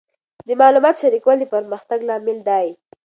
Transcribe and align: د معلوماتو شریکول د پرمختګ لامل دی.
د 0.47 0.49
معلوماتو 0.59 1.01
شریکول 1.03 1.37
د 1.39 1.45
پرمختګ 1.53 1.99
لامل 2.09 2.39
دی. 2.49 2.67